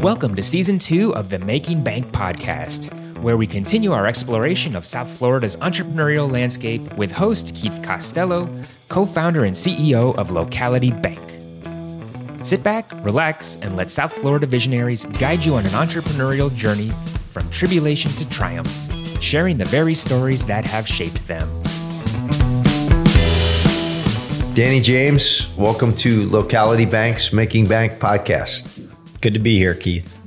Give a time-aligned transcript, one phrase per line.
[0.00, 4.86] Welcome to season two of the Making Bank podcast, where we continue our exploration of
[4.86, 8.48] South Florida's entrepreneurial landscape with host Keith Costello,
[8.88, 11.20] co founder and CEO of Locality Bank.
[12.42, 16.88] Sit back, relax, and let South Florida visionaries guide you on an entrepreneurial journey
[17.28, 18.72] from tribulation to triumph,
[19.20, 21.46] sharing the very stories that have shaped them.
[24.54, 28.79] Danny James, welcome to Locality Bank's Making Bank podcast.
[29.20, 30.18] Good to be here, Keith.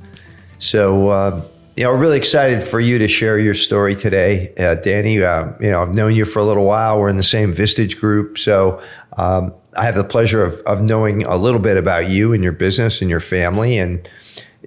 [0.59, 1.43] So, uh,
[1.75, 5.23] you know, really excited for you to share your story today, uh, Danny.
[5.23, 6.99] Uh, you know, I've known you for a little while.
[6.99, 8.79] We're in the same Vistage group, so
[9.17, 12.53] um, I have the pleasure of, of knowing a little bit about you and your
[12.53, 14.07] business and your family, and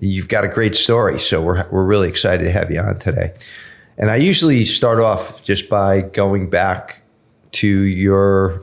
[0.01, 1.21] you've got a great story.
[1.21, 3.33] So we're we're really excited to have you on today.
[3.97, 7.03] And I usually start off just by going back
[7.53, 8.61] to your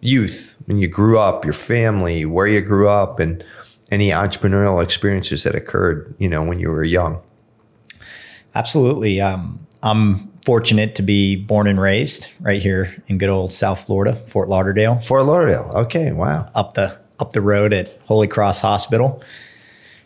[0.00, 3.44] youth when you grew up, your family, where you grew up, and
[3.90, 7.20] any entrepreneurial experiences that occurred, you know, when you were young?
[8.54, 9.20] Absolutely.
[9.20, 14.16] Um, I'm fortunate to be born and raised right here in good old South Florida,
[14.28, 14.98] Fort Lauderdale.
[15.00, 15.70] Fort Lauderdale.
[15.74, 16.12] Okay.
[16.12, 16.48] Wow.
[16.54, 19.22] Up the up the road at Holy Cross Hospital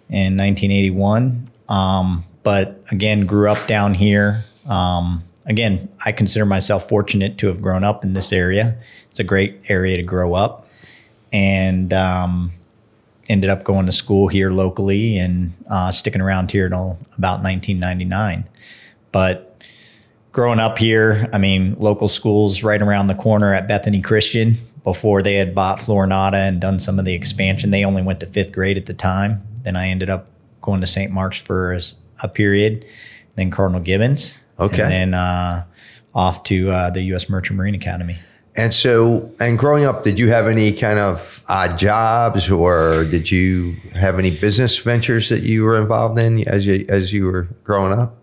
[0.09, 1.50] in 1981.
[1.69, 4.44] Um, but again, grew up down here.
[4.67, 8.77] Um, again, I consider myself fortunate to have grown up in this area.
[9.11, 10.69] It's a great area to grow up,
[11.33, 12.53] and um,
[13.31, 18.45] ended up going to school here locally and uh, sticking around here until about 1999.
[19.12, 19.64] But
[20.33, 24.56] growing up here, I mean, local schools right around the corner at Bethany Christian.
[24.83, 28.27] Before they had bought Florinata and done some of the expansion, they only went to
[28.27, 29.47] fifth grade at the time.
[29.62, 30.27] Then I ended up
[30.62, 31.12] going to St.
[31.12, 31.81] Mark's for a,
[32.22, 32.87] a period,
[33.37, 34.41] then Cardinal Gibbons.
[34.59, 34.83] Okay.
[34.83, 35.65] And then uh,
[36.15, 37.28] off to uh, the U.S.
[37.28, 38.19] Merchant Marine Academy.
[38.56, 43.31] And so, and growing up, did you have any kind of odd jobs, or did
[43.31, 47.48] you have any business ventures that you were involved in as you as you were
[47.62, 48.17] growing up?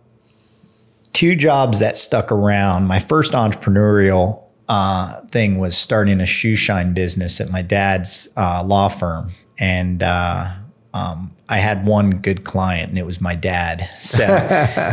[1.13, 2.87] Two jobs that stuck around.
[2.87, 8.63] My first entrepreneurial uh, thing was starting a shoe shine business at my dad's uh,
[8.63, 10.53] law firm, and uh,
[10.93, 13.89] um, I had one good client, and it was my dad.
[13.99, 14.25] So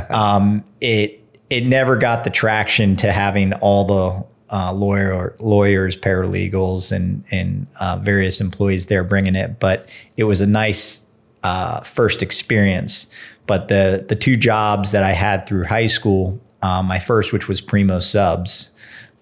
[0.10, 1.20] um, it
[1.50, 7.66] it never got the traction to having all the uh, lawyer lawyers, paralegals, and and
[7.80, 9.58] uh, various employees there bringing it.
[9.58, 11.04] But it was a nice
[11.42, 13.08] uh, first experience.
[13.48, 17.48] But the the two jobs that I had through high school, um, my first, which
[17.48, 18.70] was Primo Subs,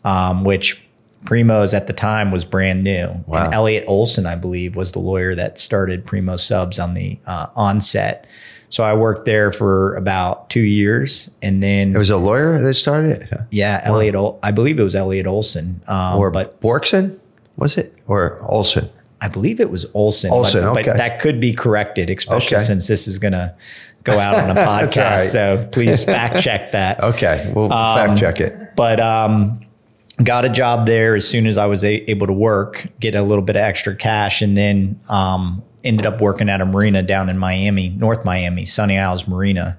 [0.04, 0.82] um, which
[1.24, 3.08] Primo's at the time was brand new.
[3.26, 3.46] Wow.
[3.46, 7.46] And Elliot Olson, I believe, was the lawyer that started Primo Subs on the uh,
[7.56, 8.26] onset.
[8.72, 12.72] So I worked there for about two years, and then it was a lawyer that
[12.72, 13.40] started it.
[13.50, 14.14] Yeah, Elliot.
[14.14, 17.18] Ol- I believe it was Elliot Olson, um, or but Borkson
[17.58, 18.88] was it or Olson?
[19.20, 20.30] I believe it was Olson.
[20.30, 20.88] Olson, but, okay.
[20.88, 22.64] But that could be corrected, especially okay.
[22.64, 23.54] since this is going to
[24.04, 24.96] go out on a podcast.
[24.96, 25.20] right.
[25.20, 27.04] So please fact check that.
[27.12, 28.74] Okay, we'll um, fact check it.
[28.74, 29.60] But um,
[30.24, 33.22] got a job there as soon as I was a- able to work, get a
[33.22, 37.28] little bit of extra cash, and then um, ended up working at a marina down
[37.28, 39.78] in Miami, North Miami, Sunny Isles Marina.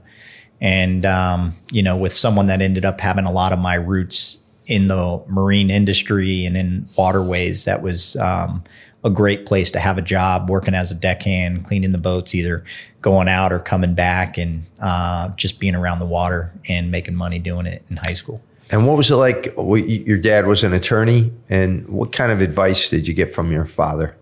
[0.61, 4.41] And, um, you know, with someone that ended up having a lot of my roots
[4.65, 8.63] in the marine industry and in waterways, that was um,
[9.03, 12.63] a great place to have a job working as a deckhand, cleaning the boats, either
[13.01, 17.39] going out or coming back and uh, just being around the water and making money
[17.39, 18.41] doing it in high school.
[18.71, 19.53] And what was it like?
[19.57, 23.65] Your dad was an attorney, and what kind of advice did you get from your
[23.65, 24.15] father?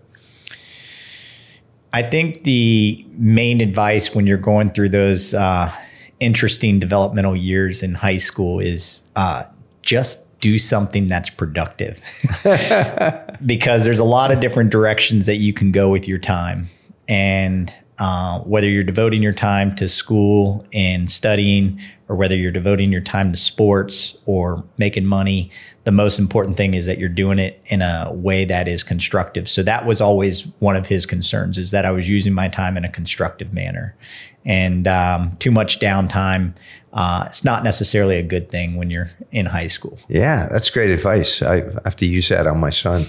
[1.92, 5.72] I think the main advice when you're going through those uh,
[6.20, 9.44] interesting developmental years in high school is uh,
[9.82, 12.00] just do something that's productive
[13.46, 16.68] because there's a lot of different directions that you can go with your time.
[17.08, 22.90] And uh, whether you're devoting your time to school and studying, or whether you're devoting
[22.90, 25.50] your time to sports or making money,
[25.84, 29.48] the most important thing is that you're doing it in a way that is constructive.
[29.48, 32.76] So that was always one of his concerns is that I was using my time
[32.76, 33.96] in a constructive manner.
[34.44, 36.54] And um, too much downtime,
[36.92, 39.98] uh, it's not necessarily a good thing when you're in high school.
[40.08, 41.42] Yeah, that's great advice.
[41.42, 43.06] I have to use that on my son.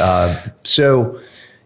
[0.00, 1.20] uh, so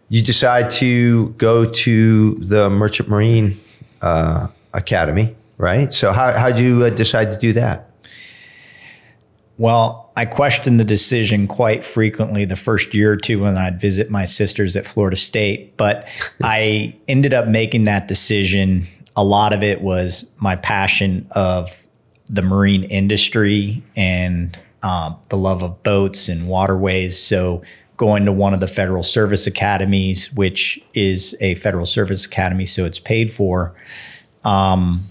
[0.09, 3.59] you decide to go to the Merchant Marine
[4.01, 5.93] uh, Academy, right?
[5.93, 7.88] So how how did you uh, decide to do that?
[9.59, 14.09] Well, I questioned the decision quite frequently the first year or two when I'd visit
[14.09, 16.07] my sisters at Florida State, but
[16.41, 18.87] I ended up making that decision.
[19.17, 21.85] A lot of it was my passion of
[22.27, 27.21] the marine industry and um, the love of boats and waterways.
[27.21, 27.61] So
[27.97, 32.85] going to one of the federal service academies, which is a federal service academy, so
[32.85, 33.75] it's paid for.
[34.45, 35.03] Um,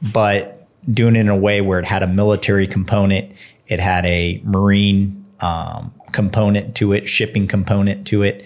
[0.00, 3.32] but doing it in a way where it had a military component,
[3.68, 8.44] it had a marine um, component to it, shipping component to it.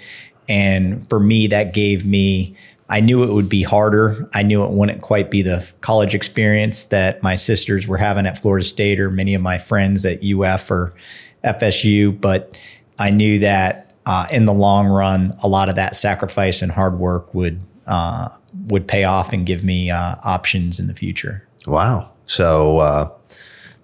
[0.49, 2.56] And for me, that gave me,
[2.88, 4.29] I knew it would be harder.
[4.32, 8.41] I knew it wouldn't quite be the college experience that my sisters were having at
[8.41, 10.94] Florida State or many of my friends at UF or
[11.44, 12.56] FSU, but
[12.99, 16.99] I knew that uh, in the long run, a lot of that sacrifice and hard
[16.99, 18.29] work would uh,
[18.67, 21.47] would pay off and give me uh, options in the future.
[21.67, 22.12] Wow!
[22.26, 23.11] So uh,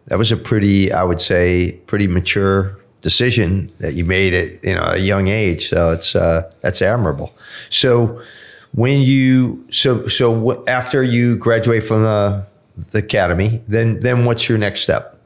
[0.07, 4.75] that was a pretty, I would say, pretty mature decision that you made at you
[4.75, 5.69] know a young age.
[5.69, 7.33] So it's uh, that's admirable.
[7.71, 8.21] So
[8.73, 12.47] when you so so after you graduate from the,
[12.91, 15.21] the academy, then then what's your next step?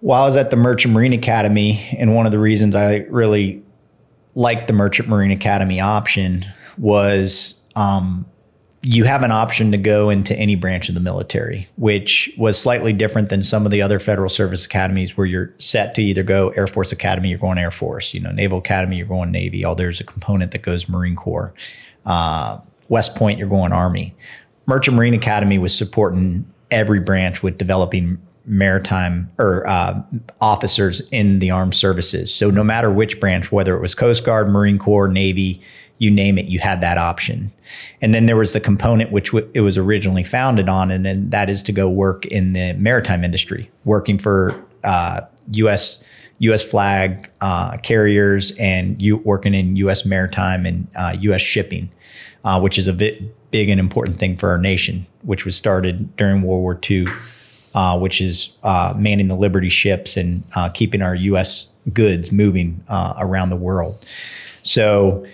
[0.00, 3.62] While I was at the Merchant Marine Academy, and one of the reasons I really
[4.34, 6.44] liked the Merchant Marine Academy option
[6.78, 8.26] was um,
[8.88, 12.92] you have an option to go into any branch of the military, which was slightly
[12.92, 16.50] different than some of the other federal service academies where you're set to either go
[16.50, 19.64] Air Force Academy, you're going Air Force, you know, Naval Academy, you're going Navy.
[19.64, 21.52] Oh, there's a component that goes Marine Corps.
[22.04, 24.14] Uh, West Point, you're going Army.
[24.66, 30.00] Merchant Marine Academy was supporting every branch with developing maritime or uh,
[30.40, 32.32] officers in the armed services.
[32.32, 35.60] So no matter which branch, whether it was Coast Guard, Marine Corps, Navy,
[35.98, 37.50] you name it, you had that option.
[38.00, 41.30] And then there was the component which w- it was originally founded on, and then
[41.30, 45.22] that is to go work in the maritime industry, working for uh,
[45.52, 46.02] U.S.
[46.38, 46.62] U.S.
[46.62, 50.04] flag uh, carriers and you working in U.S.
[50.04, 51.40] maritime and uh, U.S.
[51.40, 51.90] shipping,
[52.44, 56.42] uh, which is a big and important thing for our nation, which was started during
[56.42, 57.06] World War II,
[57.74, 60.44] uh, which is uh, manning the Liberty ships and
[60.74, 61.68] keeping our U.S.
[61.94, 64.04] goods moving around the world.
[64.60, 65.24] So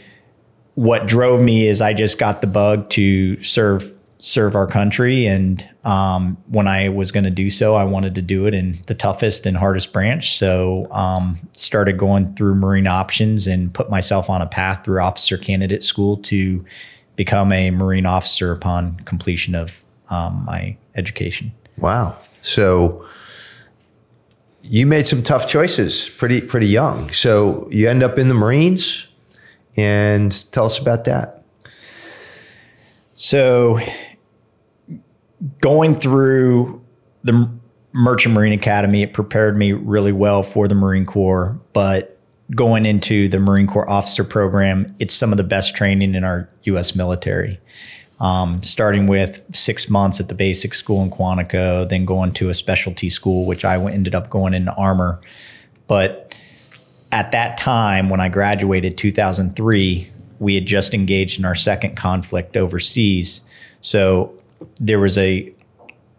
[0.75, 5.69] what drove me is I just got the bug to serve serve our country, and
[5.83, 8.95] um, when I was going to do so, I wanted to do it in the
[8.95, 10.39] toughest and hardest branch.
[10.39, 15.37] So um, started going through Marine options and put myself on a path through officer
[15.37, 16.65] candidate school to
[17.17, 21.53] become a Marine officer upon completion of um, my education.
[21.79, 22.17] Wow!
[22.43, 23.05] So
[24.63, 27.11] you made some tough choices pretty pretty young.
[27.11, 29.09] So you end up in the Marines
[29.77, 31.45] and tell us about that.
[33.15, 33.81] So,
[35.61, 36.83] going through
[37.25, 37.51] the
[37.93, 41.59] Merchant Marine Academy, it prepared me really well for the Marine Corps.
[41.73, 42.19] But
[42.55, 46.49] going into the Marine Corps officer program, it's some of the best training in our
[46.65, 46.95] U.S.
[46.95, 47.61] military.
[48.21, 52.55] Um, starting with six months at the basic school in Quantico, then going to a
[52.55, 55.21] specialty school, which I ended up going into armor.
[55.89, 56.33] But
[57.13, 62.57] at that time, when I graduated 2003, we had just engaged in our second conflict
[62.57, 63.43] overseas.
[63.83, 64.33] So
[64.81, 65.53] there was a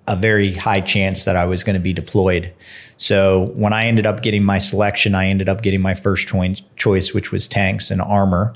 [0.08, 2.54] a very high chance that I was going to be deployed.
[2.98, 6.28] So when I ended up getting my selection, I ended up getting my first
[6.76, 8.54] choice, which was tanks and armor,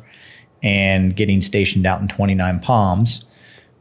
[0.62, 3.24] and getting stationed out in 29 Palms,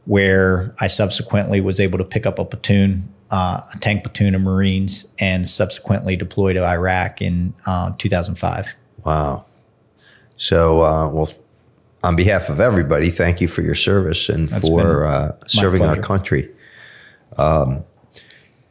[0.05, 4.41] where I subsequently was able to pick up a platoon uh, a tank platoon of
[4.41, 8.75] Marines and subsequently deployed to Iraq in uh, 2005.
[9.03, 9.45] Wow.
[10.37, 11.29] So, uh, well,
[12.03, 15.97] on behalf of everybody, thank you for your service and That's for uh, serving our
[15.97, 16.49] country.
[17.37, 17.83] Um,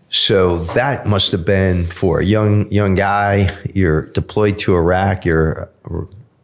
[0.09, 3.55] so that must have been for a young young guy.
[3.75, 5.25] You're deployed to Iraq.
[5.25, 5.69] You're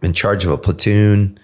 [0.03, 1.39] in charge of a platoon.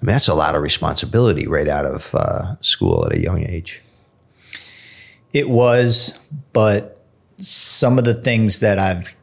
[0.00, 3.44] I mean, that's a lot of responsibility right out of uh, school at a young
[3.44, 3.82] age.
[5.32, 6.18] It was,
[6.52, 7.04] but
[7.38, 9.16] some of the things that I've,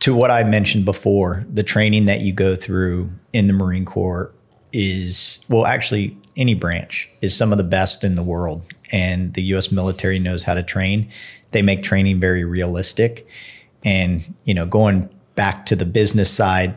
[0.00, 4.32] to what I mentioned before, the training that you go through in the Marine Corps
[4.72, 8.62] is, well, actually, any branch is some of the best in the world.
[8.92, 11.08] And the US military knows how to train.
[11.52, 13.26] They make training very realistic.
[13.84, 16.74] And, you know, going back to the business side,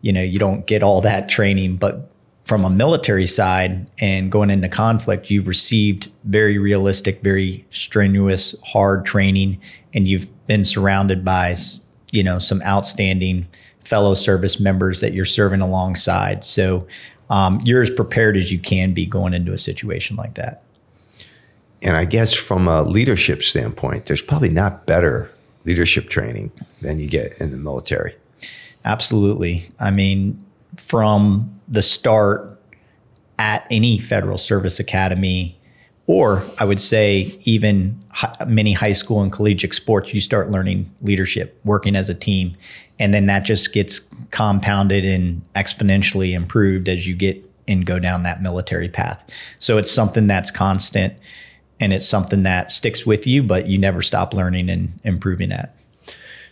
[0.00, 2.09] you know, you don't get all that training, but
[2.50, 9.06] from a military side and going into conflict, you've received very realistic, very strenuous, hard
[9.06, 9.56] training,
[9.94, 11.54] and you've been surrounded by,
[12.10, 13.46] you know, some outstanding
[13.84, 16.42] fellow service members that you're serving alongside.
[16.42, 16.88] So
[17.30, 20.64] um, you're as prepared as you can be going into a situation like that.
[21.82, 25.30] And I guess from a leadership standpoint, there's probably not better
[25.64, 26.50] leadership training
[26.82, 28.16] than you get in the military.
[28.84, 29.70] Absolutely.
[29.78, 30.44] I mean,
[30.76, 32.60] from the start
[33.38, 35.58] at any federal service academy,
[36.06, 37.98] or I would say even
[38.46, 42.56] many high school and collegiate sports, you start learning leadership, working as a team.
[42.98, 48.24] and then that just gets compounded and exponentially improved as you get and go down
[48.24, 49.22] that military path.
[49.58, 51.14] So it's something that's constant
[51.80, 55.74] and it's something that sticks with you, but you never stop learning and improving at.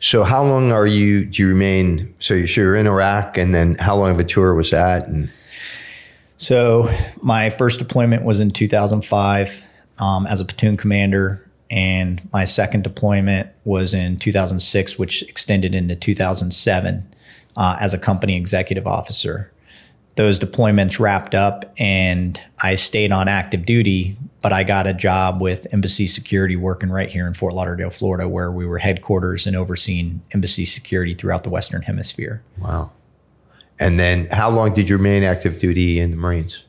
[0.01, 1.25] So how long are you?
[1.25, 2.15] Do you remain?
[2.19, 5.09] So you're in Iraq, and then how long of a tour was that?
[5.09, 5.31] And
[6.37, 9.65] so my first deployment was in 2005
[9.99, 15.97] um, as a platoon commander, and my second deployment was in 2006, which extended into
[15.97, 17.15] 2007
[17.57, 19.53] uh, as a company executive officer.
[20.15, 25.41] Those deployments wrapped up, and I stayed on active duty but I got a job
[25.41, 29.57] with Embassy Security working right here in Fort Lauderdale, Florida, where we were headquarters and
[29.57, 32.43] overseeing embassy security throughout the Western Hemisphere.
[32.59, 32.93] Wow.
[33.81, 36.65] And then how long did you remain active duty in the Marines?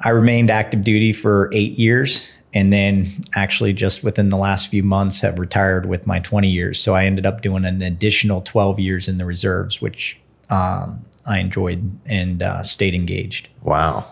[0.00, 2.30] I remained active duty for eight years.
[2.54, 6.80] And then actually, just within the last few months, have retired with my 20 years.
[6.80, 10.18] So I ended up doing an additional 12 years in the reserves, which
[10.48, 13.48] um, I enjoyed and uh, stayed engaged.
[13.62, 14.06] Wow.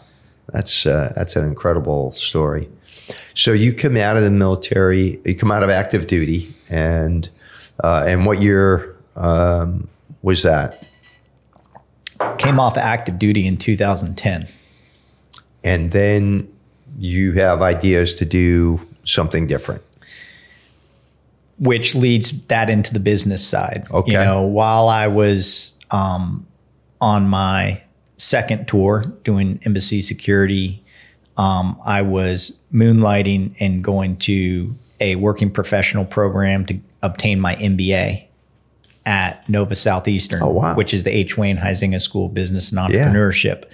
[0.53, 2.69] That's uh, that's an incredible story.
[3.35, 7.29] So you come out of the military, you come out of active duty, and
[7.83, 9.89] uh, and what year um,
[10.23, 10.85] was that?
[12.39, 14.49] Came off active duty in 2010,
[15.65, 16.53] and then
[16.99, 19.83] you have ideas to do something different
[21.59, 23.87] which leads that into the business side.
[23.91, 24.13] Okay.
[24.13, 26.47] You know, while I was um,
[27.01, 27.83] on my
[28.17, 30.83] second tour doing embassy security,
[31.37, 38.27] um, I was moonlighting and going to a working professional program to obtain my MBA
[39.05, 40.75] at Nova Southeastern, oh, wow.
[40.75, 41.37] which is the H.
[41.37, 43.65] Wayne Huizenga School of Business and Entrepreneurship.
[43.65, 43.71] Yeah.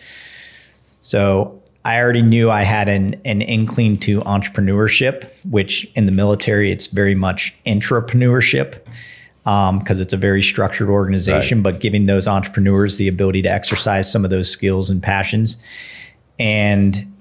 [1.00, 6.70] So I already knew I had an, an inkling to entrepreneurship, which in the military,
[6.70, 8.80] it's very much intrapreneurship
[9.44, 11.72] because um, it's a very structured organization, right.
[11.72, 15.56] but giving those entrepreneurs the ability to exercise some of those skills and passions.
[16.38, 17.12] And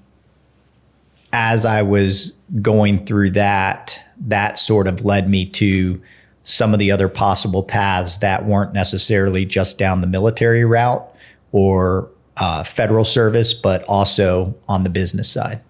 [1.32, 6.00] as I was going through that, that sort of led me to
[6.44, 11.08] some of the other possible paths that weren't necessarily just down the military route
[11.50, 15.60] or uh, federal service, but also on the business side.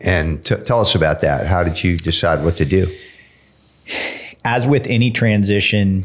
[0.00, 1.46] And t- tell us about that.
[1.46, 2.86] How did you decide what to do?
[4.44, 6.04] As with any transition,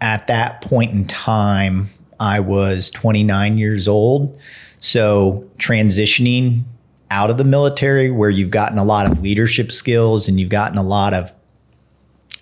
[0.00, 4.38] at that point in time, I was 29 years old.
[4.80, 6.64] So transitioning
[7.10, 10.78] out of the military, where you've gotten a lot of leadership skills and you've gotten
[10.78, 11.32] a lot of,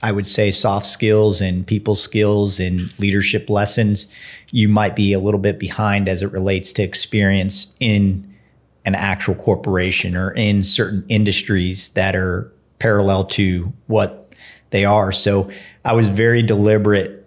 [0.03, 4.07] I would say, soft skills and people skills and leadership lessons,
[4.51, 8.25] you might be a little bit behind as it relates to experience in
[8.85, 14.28] an actual corporation or in certain industries that are parallel to what
[14.71, 15.13] they are.
[15.13, 15.51] So
[15.85, 17.19] I was very deliberate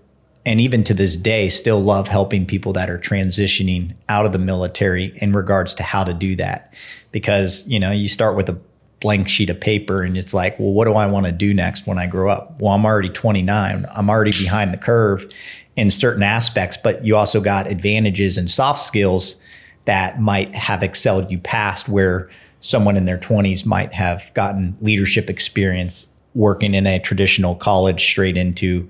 [0.46, 4.40] and even to this day still love helping people that are transitioning out of the
[4.40, 6.74] military in regards to how to do that.
[7.12, 8.60] Because you know you start with a
[9.02, 11.88] blank sheet of paper and it's like well what do i want to do next
[11.88, 12.62] when i grow up?
[12.62, 15.28] Well i'm already 29 i'm already behind the curve
[15.76, 19.38] in certain aspects but you also got advantages and soft skills
[19.86, 22.30] that might have excelled you past where
[22.60, 28.38] someone in their 20s might have gotten leadership experience working in a traditional college straight
[28.38, 28.90] into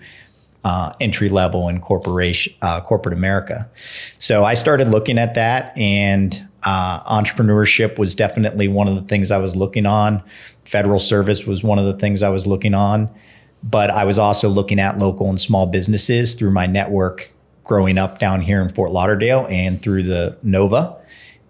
[0.63, 3.69] uh, entry level in corporation uh, corporate America.
[4.19, 9.31] So I started looking at that, and uh, entrepreneurship was definitely one of the things
[9.31, 10.21] I was looking on.
[10.65, 13.09] Federal service was one of the things I was looking on,
[13.63, 17.31] but I was also looking at local and small businesses through my network
[17.63, 21.00] growing up down here in Fort Lauderdale and through the Nova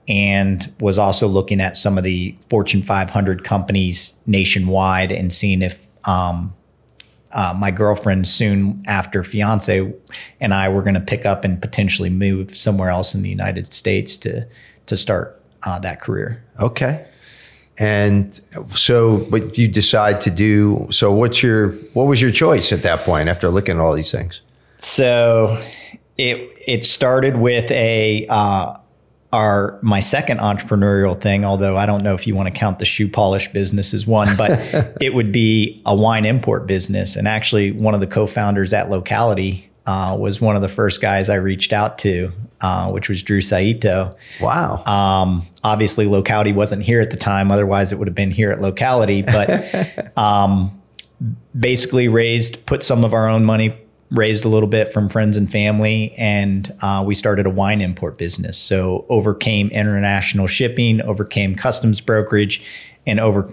[0.07, 5.87] and was also looking at some of the Fortune 500 companies nationwide and seeing if
[6.05, 6.53] um,
[7.33, 9.93] uh, my girlfriend soon after fiance
[10.39, 13.73] and I were going to pick up and potentially move somewhere else in the United
[13.73, 14.47] States to
[14.87, 16.43] to start uh, that career.
[16.59, 17.05] Okay.
[17.77, 18.39] And
[18.75, 20.87] so, but you decide to do?
[20.91, 24.11] So, what's your what was your choice at that point after looking at all these
[24.11, 24.41] things?
[24.77, 25.57] So,
[26.17, 28.75] it it started with a uh,
[29.33, 32.85] our my second entrepreneurial thing, although I don't know if you want to count the
[32.85, 34.51] shoe polish business as one, but
[35.01, 37.15] it would be a wine import business.
[37.15, 41.29] And actually, one of the co-founders at Locality uh, was one of the first guys
[41.29, 44.09] I reached out to, uh, which was Drew Saito.
[44.41, 44.83] Wow.
[44.85, 48.59] Um, obviously, Locality wasn't here at the time; otherwise, it would have been here at
[48.59, 49.21] Locality.
[49.21, 50.81] But um,
[51.57, 53.77] basically, raised put some of our own money
[54.11, 58.17] raised a little bit from friends and family, and uh, we started a wine import
[58.17, 58.57] business.
[58.57, 62.61] So overcame international shipping, overcame customs brokerage,
[63.07, 63.49] and over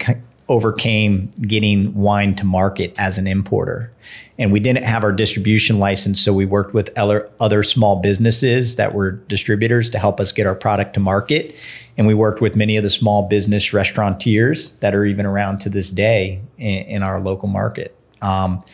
[0.48, 3.92] overcame getting wine to market as an importer.
[4.38, 8.76] And we didn't have our distribution license, so we worked with other, other small businesses
[8.76, 11.54] that were distributors to help us get our product to market.
[11.98, 15.68] And we worked with many of the small business restaurateurs that are even around to
[15.68, 17.94] this day in, in our local market.
[18.22, 18.64] Um,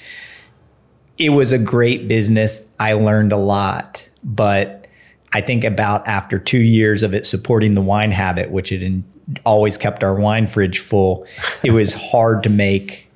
[1.19, 2.63] it was a great business.
[2.81, 4.87] I learned a lot, but
[5.33, 9.05] I think about after two years of it supporting the wine habit, which it in,
[9.45, 11.27] always kept our wine fridge full,
[11.63, 13.09] it was hard to make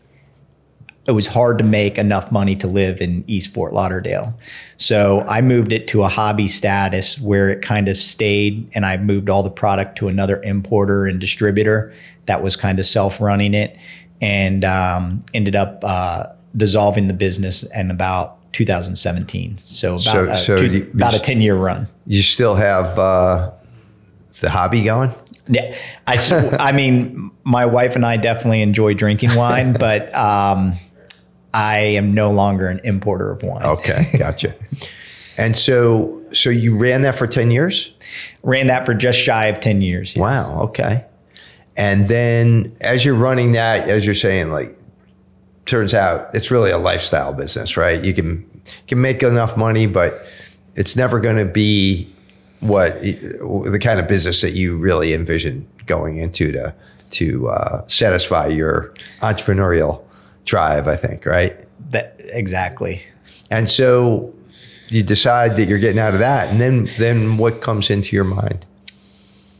[1.06, 4.38] it was hard to make enough money to live in East Fort Lauderdale.
[4.76, 8.98] So I moved it to a hobby status where it kind of stayed, and I
[8.98, 11.94] moved all the product to another importer and distributor
[12.26, 13.78] that was kind of self running it,
[14.20, 16.26] and um, ended up uh,
[16.56, 19.58] dissolving the business and about 2017.
[19.58, 21.88] So about, so, uh, so two, you, about a 10 year run.
[22.06, 23.52] You still have uh,
[24.40, 25.14] the hobby going?
[25.48, 25.76] Yeah,
[26.06, 30.74] I, I mean, my wife and I definitely enjoy drinking wine, but um,
[31.52, 33.64] I am no longer an importer of wine.
[33.64, 34.54] Okay, gotcha.
[35.36, 37.92] and so, so you ran that for ten years?
[38.42, 40.14] Ran that for just shy of ten years.
[40.14, 40.20] Yes.
[40.20, 40.60] Wow.
[40.64, 41.04] Okay.
[41.76, 44.74] And then, as you're running that, as you're saying, like,
[45.68, 48.02] turns out it's really a lifestyle business, right?
[48.02, 48.44] You can
[48.86, 50.26] can make enough money, but
[50.74, 52.12] it's never going to be
[52.60, 56.74] what the kind of business that you really envision going into to
[57.10, 60.02] to uh, satisfy your entrepreneurial
[60.44, 61.56] drive, I think, right?
[61.90, 63.02] That exactly.
[63.50, 64.34] And so
[64.88, 68.24] you decide that you're getting out of that, and then then what comes into your
[68.24, 68.66] mind?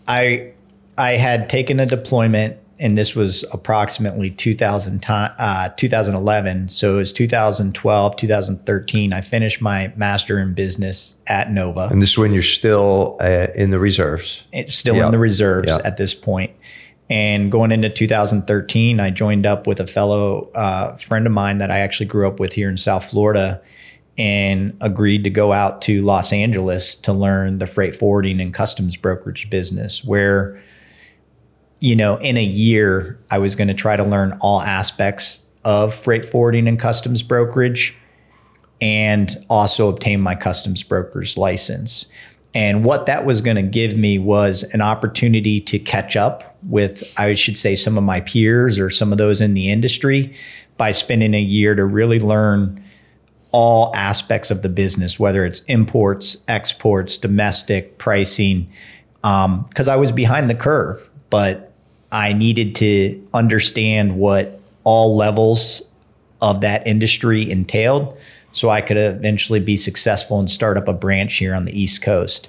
[0.07, 0.53] I
[0.97, 6.69] I had taken a deployment, and this was approximately 2000 uh, 2011.
[6.69, 9.13] So it was 2012, 2013.
[9.13, 13.49] I finished my master in business at Nova, and this is when you're still uh,
[13.55, 14.45] in the reserves.
[14.53, 15.07] It's still yep.
[15.07, 15.81] in the reserves yep.
[15.85, 16.53] at this point.
[17.11, 21.71] And going into 2013, I joined up with a fellow uh, friend of mine that
[21.71, 23.63] I actually grew up with here in South Florida
[24.19, 28.97] and agreed to go out to Los Angeles to learn the freight forwarding and customs
[28.97, 30.61] brokerage business, where,
[31.81, 35.95] you know, in a year, I was going to try to learn all aspects of
[35.95, 37.97] freight forwarding and customs brokerage
[38.81, 42.07] and also obtain my customs broker's license.
[42.55, 47.13] And what that was going to give me was an opportunity to catch up with,
[47.19, 50.35] I should say, some of my peers or some of those in the industry
[50.77, 52.83] by spending a year to really learn
[53.53, 58.69] all aspects of the business, whether it's imports, exports, domestic, pricing,
[59.23, 61.68] because um, I was behind the curve, but
[62.11, 65.83] I needed to understand what all levels
[66.41, 68.17] of that industry entailed
[68.53, 72.03] so I could eventually be successful and start up a branch here on the East
[72.03, 72.49] Coast.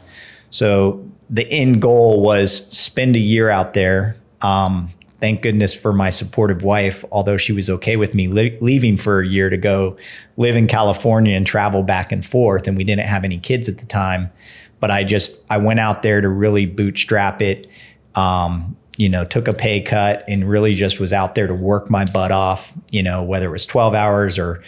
[0.50, 4.16] So the end goal was spend a year out there.
[4.42, 8.96] Um, thank goodness for my supportive wife, although she was okay with me li- leaving
[8.98, 9.98] for a year to go
[10.38, 12.68] live in California and travel back and forth.
[12.68, 14.32] And we didn't have any kids at the time.
[14.80, 17.68] But I just, I went out there to really bootstrap it.
[18.16, 21.90] Um, you know, took a pay cut and really just was out there to work
[21.90, 24.62] my butt off, you know, whether it was 12 hours or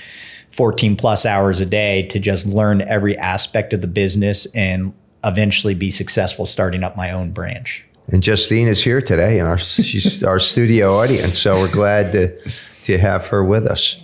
[0.53, 4.93] 14 plus hours a day to just learn every aspect of the business and
[5.25, 7.83] eventually be successful starting up my own branch.
[8.07, 12.51] And Justine is here today in our she's our studio audience, so we're glad to
[12.83, 13.97] to have her with us.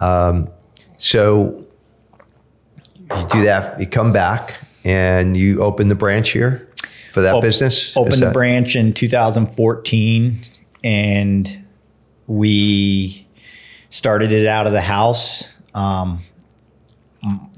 [0.00, 0.48] Um,
[0.96, 1.66] so
[3.10, 6.68] you do that, you come back and you open the branch here
[7.16, 7.96] for that business.
[7.96, 10.44] Opened the branch in 2014,
[10.84, 11.64] and
[12.26, 13.26] we
[13.90, 16.24] started it out of the house um,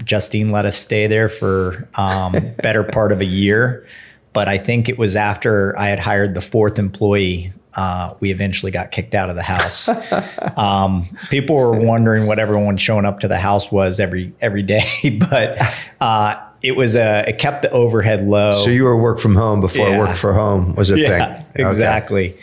[0.05, 3.87] Justine let us stay there for um, better part of a year,
[4.33, 7.53] but I think it was after I had hired the fourth employee.
[7.75, 9.89] Uh, we eventually got kicked out of the house.
[10.57, 14.85] um, people were wondering what everyone showing up to the house was every every day,
[15.31, 15.61] but
[16.01, 18.53] uh, it was a it kept the overhead low.
[18.53, 19.99] So you were work from home before yeah.
[19.99, 21.67] work for home was a yeah, thing.
[21.67, 22.33] Exactly.
[22.33, 22.41] Okay.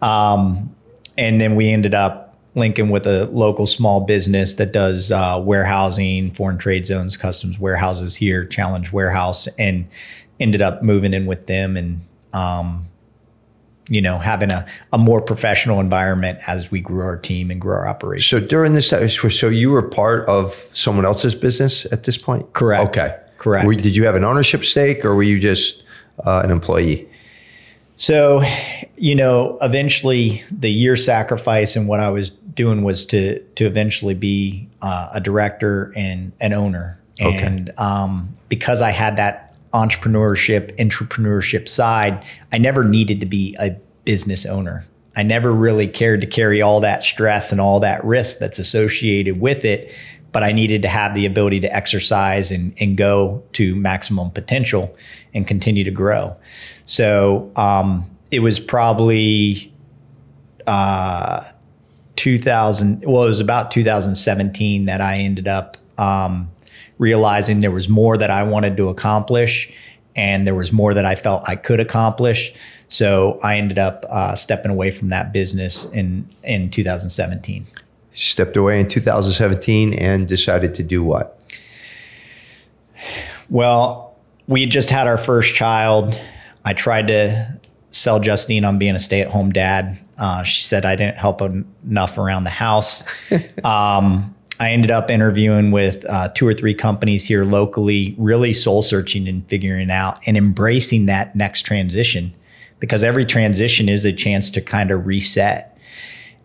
[0.00, 0.74] Um,
[1.16, 6.32] and then we ended up linking with a local small business that does uh, warehousing,
[6.32, 9.86] foreign trade zones, customs warehouses here, Challenge Warehouse, and
[10.38, 12.00] ended up moving in with them and,
[12.32, 12.84] um,
[13.88, 17.72] you know, having a, a more professional environment as we grew our team and grew
[17.72, 18.40] our operation.
[18.40, 22.52] So during this time, so you were part of someone else's business at this point?
[22.52, 22.96] Correct.
[22.96, 23.18] Okay.
[23.42, 23.66] Correct.
[23.66, 25.82] Were, did you have an ownership stake or were you just
[26.24, 27.08] uh, an employee?
[27.96, 28.42] So,
[28.96, 34.14] you know, eventually the year sacrifice and what I was doing was to to eventually
[34.14, 36.98] be uh, a director and an owner.
[37.20, 37.44] Okay.
[37.44, 43.70] And um, because I had that entrepreneurship, entrepreneurship side, I never needed to be a
[44.04, 44.84] business owner.
[45.16, 49.40] I never really cared to carry all that stress and all that risk that's associated
[49.40, 49.92] with it.
[50.32, 54.96] But I needed to have the ability to exercise and, and go to maximum potential
[55.34, 56.34] and continue to grow.
[56.86, 59.72] So um, it was probably
[60.66, 61.44] uh,
[62.16, 66.50] 2000, well, it was about 2017 that I ended up um,
[66.98, 69.70] realizing there was more that I wanted to accomplish
[70.14, 72.52] and there was more that I felt I could accomplish.
[72.88, 77.66] So I ended up uh, stepping away from that business in in 2017.
[78.12, 81.40] Stepped away in 2017 and decided to do what?
[83.48, 86.20] Well, we just had our first child.
[86.64, 87.58] I tried to
[87.90, 89.98] sell Justine on being a stay at home dad.
[90.18, 93.02] Uh, she said I didn't help enough around the house.
[93.64, 98.82] um, I ended up interviewing with uh, two or three companies here locally, really soul
[98.82, 102.32] searching and figuring out and embracing that next transition
[102.78, 105.71] because every transition is a chance to kind of reset.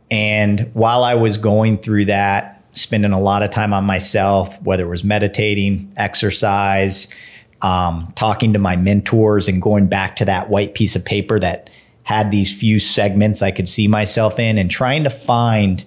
[0.10, 4.86] And while I was going through that, spending a lot of time on myself, whether
[4.86, 7.14] it was meditating, exercise,
[7.62, 11.70] um, talking to my mentors, and going back to that white piece of paper that
[12.04, 15.84] had these few segments I could see myself in, and trying to find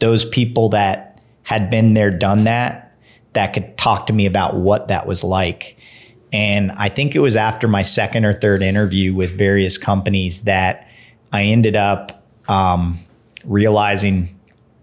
[0.00, 2.96] those people that had been there, done that,
[3.32, 5.76] that could talk to me about what that was like.
[6.32, 10.88] And I think it was after my second or third interview with various companies that
[11.32, 13.00] I ended up um,
[13.44, 14.38] realizing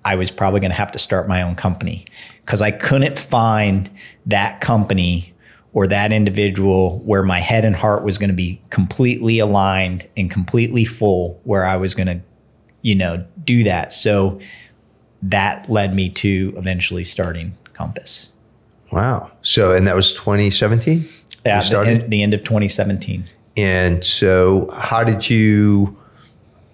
[0.06, 2.06] I was probably going to have to start my own company
[2.46, 3.90] because I couldn't find
[4.26, 5.34] that company
[5.74, 10.32] or that individual where my head and heart was going to be completely aligned and
[10.32, 12.22] completely full where I was going to,
[12.82, 13.94] you know, do that.
[13.94, 14.40] So
[15.22, 18.34] that led me to eventually starting Compass.
[18.92, 19.32] Wow.
[19.42, 21.08] So, and that was 2017?
[21.46, 23.24] Yeah, the end, the end of 2017.
[23.56, 25.98] And so, how did you,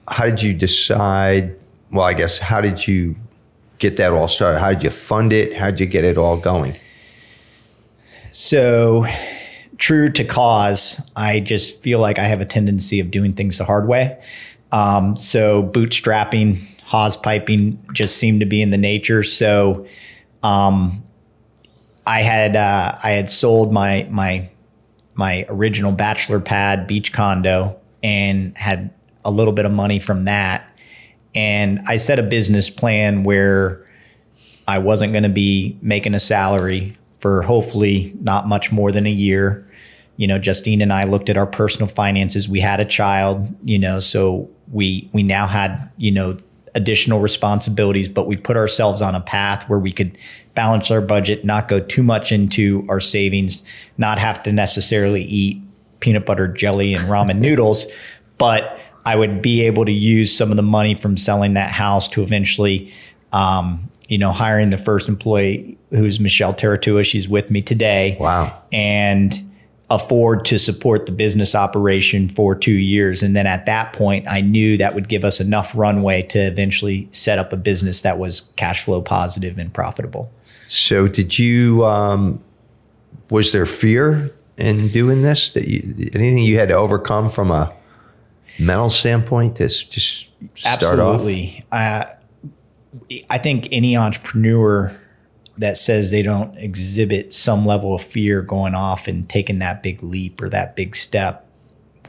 [0.07, 1.55] how did you decide?
[1.95, 3.15] Well, I guess, how did you
[3.77, 4.59] get that all started?
[4.59, 5.55] How did you fund it?
[5.55, 6.75] How did you get it all going?
[8.31, 9.05] So,
[9.77, 13.63] true to cause, I just feel like I have a tendency of doing things the
[13.63, 14.21] hard way.
[14.73, 19.23] Um, so, bootstrapping, hose piping just seemed to be in the nature.
[19.23, 19.87] So,
[20.43, 21.01] um,
[22.05, 24.49] I had uh, I had sold my my
[25.13, 30.64] my original bachelor pad beach condo and had a little bit of money from that.
[31.35, 33.85] And I set a business plan where
[34.67, 39.11] I wasn't going to be making a salary for hopefully not much more than a
[39.11, 39.67] year.
[40.17, 42.47] You know, Justine and I looked at our personal finances.
[42.47, 46.37] We had a child, you know, so we we now had, you know,
[46.73, 50.17] additional responsibilities, but we put ourselves on a path where we could
[50.55, 53.65] balance our budget, not go too much into our savings,
[53.97, 55.61] not have to necessarily eat
[55.99, 57.87] peanut butter jelly and ramen noodles,
[58.37, 62.09] but I would be able to use some of the money from selling that house
[62.09, 62.91] to eventually,
[63.33, 67.05] um, you know, hiring the first employee who's Michelle Teratua.
[67.05, 68.17] She's with me today.
[68.19, 68.61] Wow.
[68.71, 69.41] And
[69.89, 73.21] afford to support the business operation for two years.
[73.21, 77.07] And then at that point, I knew that would give us enough runway to eventually
[77.11, 80.31] set up a business that was cash flow positive and profitable.
[80.67, 82.43] So, did you, um,
[83.29, 85.51] was there fear in doing this?
[85.51, 87.71] That you, anything you had to overcome from a
[88.59, 91.63] mental standpoint to just start Absolutely.
[91.71, 92.17] off?
[93.29, 94.95] I think any entrepreneur
[95.57, 100.03] that says they don't exhibit some level of fear going off and taking that big
[100.03, 101.47] leap or that big step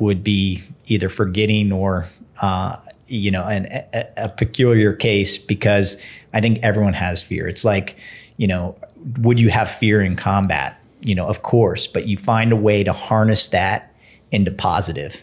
[0.00, 2.06] would be either forgetting or
[2.42, 5.96] uh, you know an, a, a, peculiar case because
[6.35, 7.46] I think everyone has fear.
[7.48, 7.96] It's like
[8.37, 8.76] you know,
[9.18, 10.78] would you have fear in combat?
[11.02, 13.94] You know, of course, but you find a way to harness that
[14.32, 15.22] into positive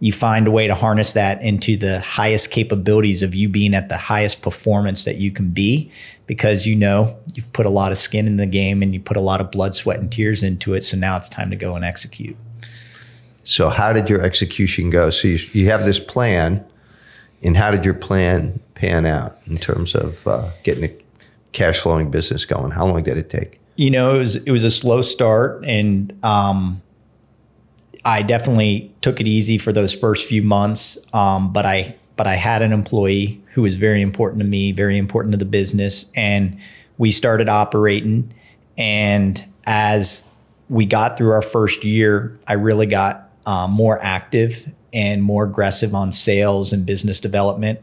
[0.00, 3.90] you find a way to harness that into the highest capabilities of you being at
[3.90, 5.92] the highest performance that you can be
[6.26, 9.16] because you know you've put a lot of skin in the game and you put
[9.16, 10.82] a lot of blood, sweat, and tears into it.
[10.82, 12.36] So now it's time to go and execute.
[13.42, 15.10] So, how did your execution go?
[15.10, 16.64] So, you, you have this plan,
[17.42, 20.94] and how did your plan pan out in terms of uh, getting a
[21.52, 22.70] cash flowing business going?
[22.70, 23.58] How long did it take?
[23.76, 26.82] You know, it was it was a slow start, and um,
[28.04, 30.98] I definitely took it easy for those first few months.
[31.12, 34.98] Um, but I but I had an employee who was very important to me, very
[34.98, 36.58] important to the business, and
[36.98, 38.32] we started operating.
[38.76, 40.26] And as
[40.68, 45.94] we got through our first year, I really got uh, more active and more aggressive
[45.94, 47.80] on sales and business development.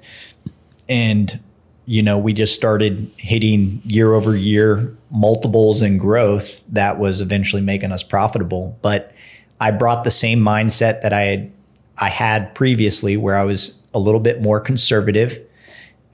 [0.88, 1.40] And
[1.88, 7.62] you know, we just started hitting year over year multiples and growth that was eventually
[7.62, 8.78] making us profitable.
[8.82, 9.14] But
[9.60, 11.52] I brought the same mindset that I had
[12.00, 15.42] I had previously where I was a little bit more conservative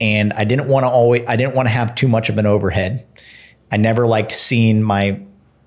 [0.00, 2.46] and I didn't want to always I didn't want to have too much of an
[2.46, 3.06] overhead.
[3.70, 5.20] I never liked seeing my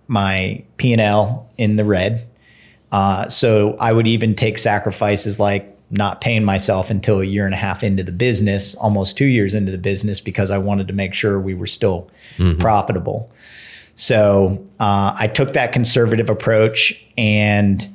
[0.08, 2.26] my P&L in the red.
[2.92, 7.54] Uh, so I would even take sacrifices like not paying myself until a year and
[7.54, 10.94] a half into the business, almost two years into the business, because I wanted to
[10.94, 12.60] make sure we were still mm-hmm.
[12.60, 13.32] profitable.
[13.98, 17.86] So uh, I took that conservative approach, and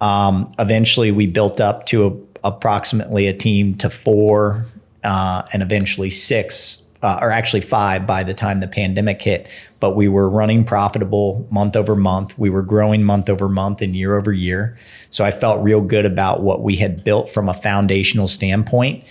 [0.00, 4.64] um, eventually we built up to a, approximately a team to four,
[5.04, 9.46] uh, and eventually six, uh, or actually five by the time the pandemic hit.
[9.78, 12.36] But we were running profitable month over month.
[12.38, 14.78] We were growing month over month and year over year.
[15.10, 19.04] So I felt real good about what we had built from a foundational standpoint,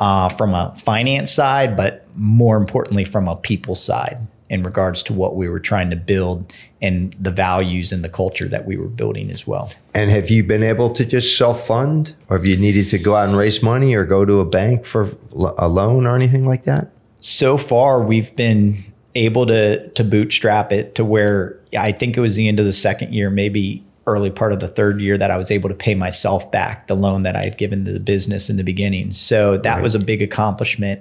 [0.00, 4.18] uh, from a finance side, but more importantly, from a people side
[4.50, 6.52] in regards to what we were trying to build
[6.82, 9.72] and the values and the culture that we were building as well.
[9.94, 13.16] And have you been able to just self fund, or have you needed to go
[13.16, 16.64] out and raise money or go to a bank for a loan or anything like
[16.64, 16.90] that?
[17.20, 18.76] So far, we've been
[19.14, 22.72] able to to bootstrap it to where I think it was the end of the
[22.72, 25.94] second year, maybe early part of the third year that I was able to pay
[25.94, 29.12] myself back the loan that I had given to the business in the beginning.
[29.12, 29.82] So that right.
[29.82, 31.00] was a big accomplishment.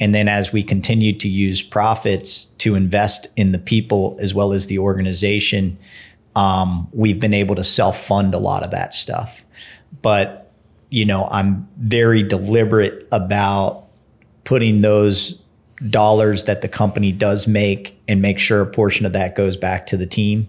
[0.00, 4.52] And then as we continued to use profits to invest in the people as well
[4.52, 5.78] as the organization,
[6.36, 9.42] um, we've been able to self fund a lot of that stuff.
[10.02, 10.52] But,
[10.90, 13.86] you know, I'm very deliberate about
[14.44, 15.40] putting those
[15.90, 19.86] dollars that the company does make and make sure a portion of that goes back
[19.86, 20.48] to the team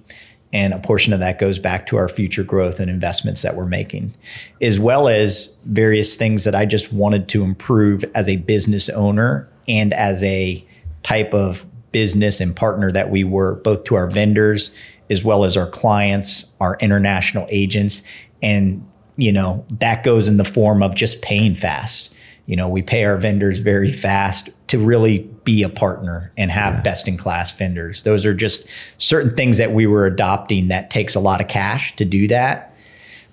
[0.51, 3.65] and a portion of that goes back to our future growth and investments that we're
[3.65, 4.13] making,
[4.61, 9.47] as well as various things that I just wanted to improve as a business owner
[9.67, 10.65] and as a
[11.03, 14.73] type of business and partner that we were, both to our vendors
[15.09, 18.03] as well as our clients, our international agents.
[18.41, 22.13] And, you know, that goes in the form of just paying fast.
[22.49, 26.73] You know, we pay our vendors very fast to really be a partner and have
[26.73, 26.81] yeah.
[26.81, 28.01] best in class vendors.
[28.01, 28.65] Those are just
[28.97, 32.75] certain things that we were adopting that takes a lot of cash to do that.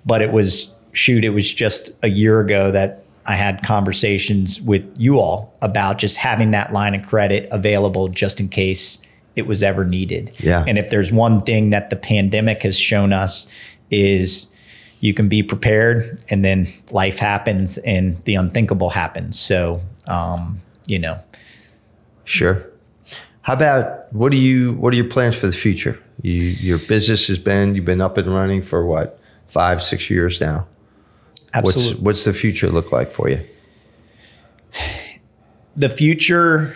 [0.05, 4.85] But it was, shoot, it was just a year ago that I had conversations with
[4.99, 8.99] you all about just having that line of credit available just in case
[9.35, 10.31] it was ever needed.
[10.41, 10.63] Yeah.
[10.67, 13.47] And if there's one thing that the pandemic has shown us
[13.89, 14.45] is
[14.99, 19.39] you can be prepared and then life happens and the unthinkable happens.
[19.39, 21.19] So, um, you know.
[22.23, 22.65] Sure.
[23.41, 26.01] How about what do you what are your plans for the future?
[26.21, 30.41] You, your business has been you've been up and running for what five six years
[30.41, 30.67] now.
[31.53, 31.93] Absolutely.
[31.93, 33.39] What's what's the future look like for you?
[35.77, 36.75] The future,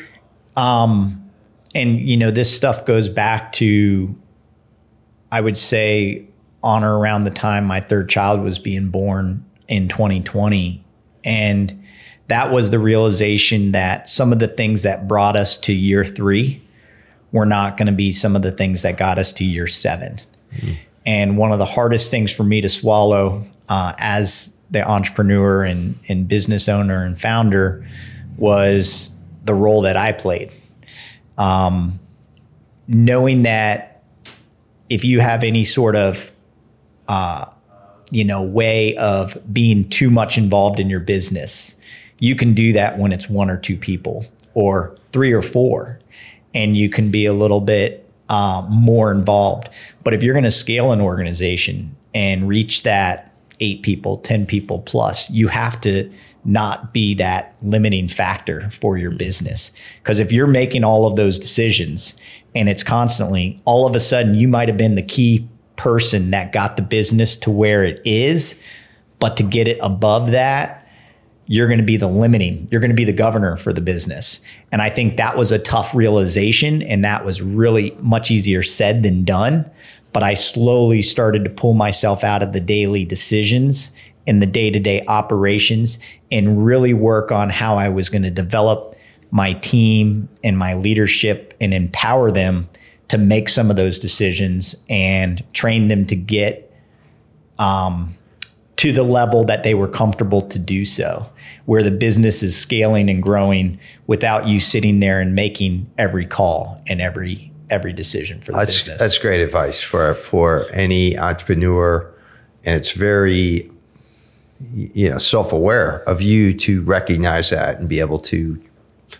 [0.55, 1.29] um,
[1.75, 4.15] and you know this stuff goes back to,
[5.31, 6.25] I would say
[6.63, 10.83] on or around the time my third child was being born in 2020.
[11.23, 11.83] And
[12.27, 16.61] that was the realization that some of the things that brought us to year three
[17.31, 20.19] were not going to be some of the things that got us to year 7
[20.53, 20.77] mm.
[21.03, 25.97] And one of the hardest things for me to swallow uh, as the entrepreneur and,
[26.07, 27.87] and business owner and founder
[28.37, 29.09] was
[29.43, 30.51] the role that I played.
[31.39, 31.99] Um,
[32.87, 34.03] knowing that
[34.89, 36.31] if you have any sort of
[37.11, 37.45] uh,
[38.09, 41.75] you know, way of being too much involved in your business.
[42.19, 45.99] You can do that when it's one or two people or three or four,
[46.55, 49.67] and you can be a little bit uh, more involved.
[50.05, 54.79] But if you're going to scale an organization and reach that eight people, 10 people
[54.79, 56.09] plus, you have to
[56.45, 59.73] not be that limiting factor for your business.
[60.01, 62.15] Because if you're making all of those decisions
[62.55, 65.47] and it's constantly, all of a sudden you might have been the key
[65.81, 68.61] person that got the business to where it is.
[69.17, 70.87] But to get it above that,
[71.47, 74.41] you're going to be the limiting, you're going to be the governor for the business.
[74.71, 76.83] And I think that was a tough realization.
[76.83, 79.69] And that was really much easier said than done.
[80.13, 83.91] But I slowly started to pull myself out of the daily decisions
[84.27, 85.97] and the day to day operations
[86.31, 88.95] and really work on how I was going to develop
[89.31, 92.69] my team and my leadership and empower them
[93.11, 96.73] to make some of those decisions and train them to get
[97.59, 98.17] um,
[98.77, 101.29] to the level that they were comfortable to do so,
[101.65, 106.81] where the business is scaling and growing without you sitting there and making every call
[106.87, 108.99] and every every decision for the that's, business.
[108.99, 112.09] That's great advice for for any entrepreneur,
[112.63, 113.69] and it's very
[114.73, 118.57] you know self-aware of you to recognize that and be able to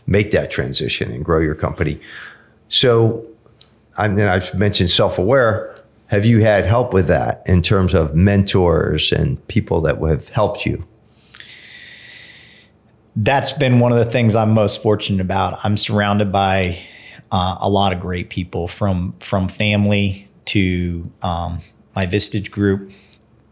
[0.08, 2.00] make that transition and grow your company.
[2.70, 3.28] So
[3.98, 5.76] I mean, I've mentioned self aware.
[6.08, 10.66] have you had help with that in terms of mentors and people that have helped
[10.66, 10.86] you?
[13.16, 15.60] That's been one of the things I'm most fortunate about.
[15.66, 16.78] I'm surrounded by
[17.32, 21.60] uh, a lot of great people from from family to um,
[21.96, 22.92] my Vistage group,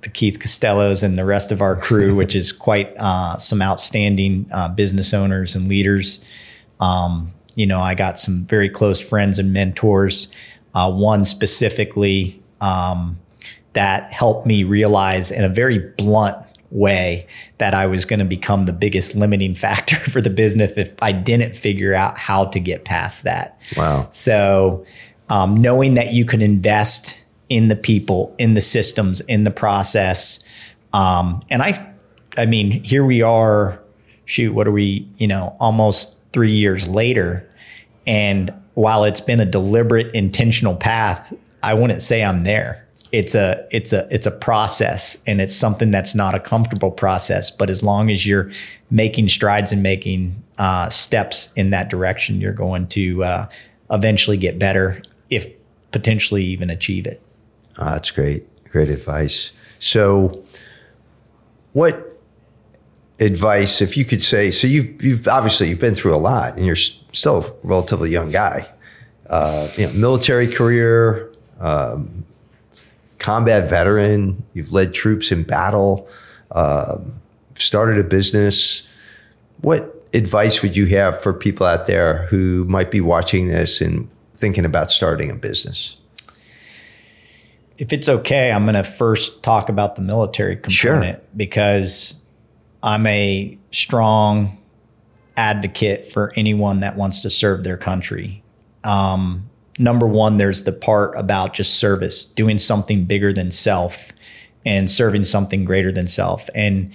[0.02, 4.47] the Keith Costellos, and the rest of our crew, which is quite uh, some outstanding
[4.52, 6.23] uh, business owners and leaders.
[6.80, 10.31] Um, you know, I got some very close friends and mentors.
[10.75, 13.19] Uh, one specifically um,
[13.73, 16.38] that helped me realize in a very blunt
[16.71, 20.93] way that I was going to become the biggest limiting factor for the business if
[21.01, 23.59] I didn't figure out how to get past that.
[23.75, 24.07] Wow.
[24.12, 24.85] So,
[25.29, 30.39] um, knowing that you can invest in the people, in the systems, in the process,
[30.93, 31.93] um, and I,
[32.38, 33.79] I mean, here we are.
[34.25, 35.07] Shoot, what are we?
[35.17, 37.47] You know, almost three years later,
[38.05, 42.85] and while it's been a deliberate, intentional path, I wouldn't say I'm there.
[43.11, 47.49] It's a it's a it's a process and it's something that's not a comfortable process.
[47.49, 48.51] But as long as you're
[48.91, 53.45] making strides and making uh, steps in that direction you're going to uh,
[53.91, 55.47] eventually get better if
[55.91, 57.21] potentially even achieve it.
[57.79, 58.45] Oh, that's great.
[58.69, 59.51] Great advice.
[59.79, 60.43] So
[61.73, 62.08] what
[63.19, 66.65] advice if you could say so you've you've obviously you've been through a lot and
[66.65, 68.67] you're still a relatively young guy
[69.29, 72.23] uh, you know military career um,
[73.19, 74.43] combat veteran.
[74.53, 76.08] You've led troops in battle,
[76.51, 76.97] uh,
[77.55, 78.88] started a business.
[79.62, 84.10] What advice would you have for people out there who might be watching this and
[84.34, 85.97] thinking about starting a business?
[87.77, 91.27] If it's okay, I'm going to first talk about the military component sure.
[91.36, 92.18] because
[92.81, 94.57] I'm a strong
[95.37, 98.43] advocate for anyone that wants to serve their country.
[98.83, 104.11] Um, number one, there's the part about just service, doing something bigger than self
[104.65, 106.49] and serving something greater than self.
[106.53, 106.91] And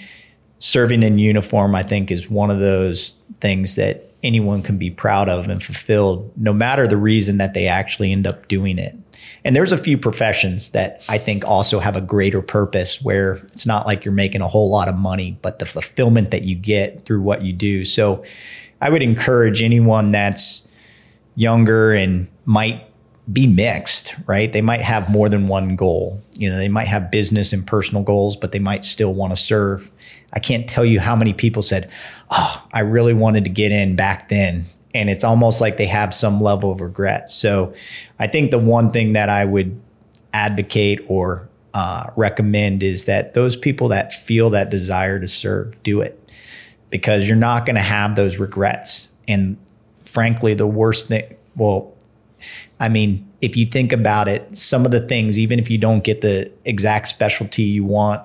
[0.59, 5.29] serving in uniform, I think, is one of those things that anyone can be proud
[5.29, 8.97] of and fulfilled, no matter the reason that they actually end up doing it.
[9.45, 13.67] And there's a few professions that I think also have a greater purpose where it's
[13.67, 17.05] not like you're making a whole lot of money, but the fulfillment that you get
[17.05, 17.85] through what you do.
[17.85, 18.25] So
[18.81, 20.69] I would encourage anyone that's
[21.37, 22.89] younger and might
[23.33, 24.53] be mixed, right?
[24.53, 26.21] They might have more than one goal.
[26.37, 29.37] You know, they might have business and personal goals, but they might still want to
[29.37, 29.91] serve.
[30.33, 31.89] I can't tell you how many people said,
[32.31, 36.15] "Oh, I really wanted to get in back then." And it's almost like they have
[36.15, 37.31] some level of regret.
[37.31, 37.75] So,
[38.19, 39.81] I think the one thing that I would
[40.33, 46.01] advocate or uh, recommend is that those people that feel that desire to serve do
[46.01, 46.21] it
[46.91, 49.09] because you're not going to have those regrets.
[49.27, 49.57] And
[50.05, 51.93] frankly, the worst thing, well,
[52.79, 56.05] I mean, if you think about it, some of the things, even if you don't
[56.05, 58.23] get the exact specialty you want,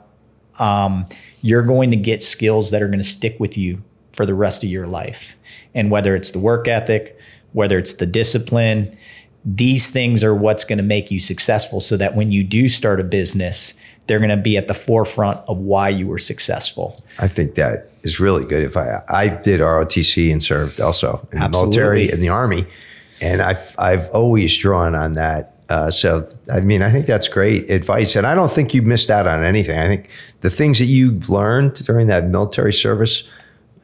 [0.60, 1.08] um,
[1.42, 3.82] you're going to get skills that are going to stick with you
[4.14, 5.36] for the rest of your life.
[5.76, 7.18] And whether it's the work ethic,
[7.54, 8.96] whether it's the discipline,
[9.46, 13.00] these things are what's going to make you successful so that when you do start
[13.00, 13.74] a business,
[14.08, 17.00] they're going to be at the forefront of why you were successful.
[17.20, 18.64] I think that is really good.
[18.64, 21.48] If I I did ROTC and served also in Absolutely.
[21.48, 22.66] the military in the army,
[23.22, 25.56] and I've I've always drawn on that.
[25.70, 29.12] Uh, so I mean, I think that's great advice, and I don't think you missed
[29.12, 29.78] out on anything.
[29.78, 30.10] I think
[30.42, 33.24] the things that you learned during that military service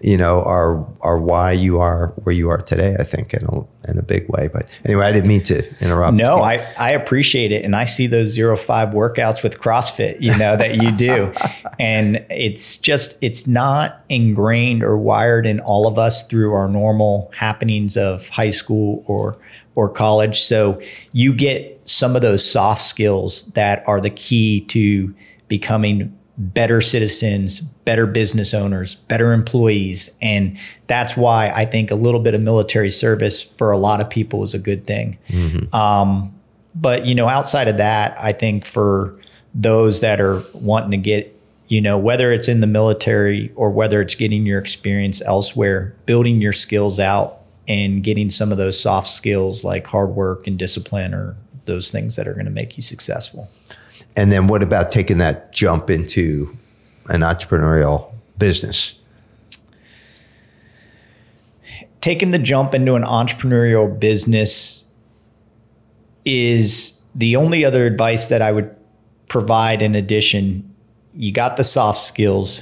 [0.01, 2.95] you know, are are why you are where you are today.
[2.99, 4.49] I think in a in a big way.
[4.51, 6.15] But anyway, I didn't mean to interrupt.
[6.15, 10.19] No, I I appreciate it, and I see those zero five workouts with CrossFit.
[10.19, 11.31] You know that you do,
[11.79, 17.31] and it's just it's not ingrained or wired in all of us through our normal
[17.35, 19.37] happenings of high school or
[19.75, 20.41] or college.
[20.41, 20.81] So
[21.13, 25.13] you get some of those soft skills that are the key to
[25.47, 30.15] becoming better citizens, better business owners, better employees.
[30.21, 34.09] And that's why I think a little bit of military service for a lot of
[34.09, 35.17] people is a good thing.
[35.29, 35.73] Mm-hmm.
[35.73, 36.33] Um,
[36.73, 39.17] but, you know, outside of that, I think for
[39.53, 41.31] those that are wanting to get,
[41.67, 46.41] you know, whether it's in the military or whether it's getting your experience elsewhere, building
[46.41, 51.13] your skills out and getting some of those soft skills like hard work and discipline
[51.13, 53.49] are those things that are going to make you successful.
[54.15, 56.55] And then what about taking that jump into
[57.07, 58.95] an entrepreneurial business?
[62.01, 64.85] Taking the jump into an entrepreneurial business
[66.23, 68.75] is the only other advice that I would
[69.27, 70.73] provide in addition.
[71.13, 72.61] You got the soft skills,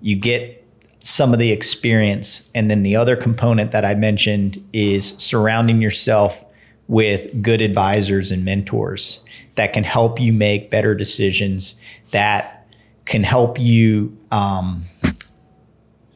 [0.00, 0.62] you get
[1.00, 6.44] some of the experience, and then the other component that I mentioned is surrounding yourself
[6.88, 9.24] with good advisors and mentors
[9.56, 11.76] that can help you make better decisions,
[12.10, 12.66] that
[13.04, 14.84] can help you um,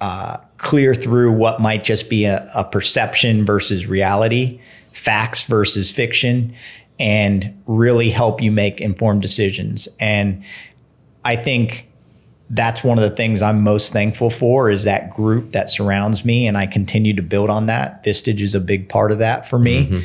[0.00, 4.60] uh, clear through what might just be a, a perception versus reality,
[4.92, 6.52] facts versus fiction,
[6.98, 9.88] and really help you make informed decisions.
[10.00, 10.42] And
[11.24, 11.88] I think
[12.50, 16.46] that's one of the things I'm most thankful for is that group that surrounds me,
[16.46, 18.02] and I continue to build on that.
[18.02, 19.84] Vistage is a big part of that for me.
[19.84, 19.98] Mm-hmm.